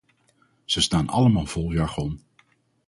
Ze 0.65 0.81
staan 0.81 1.07
allemaal 1.07 1.45
vol 1.45 1.71
jargon. 1.73 2.23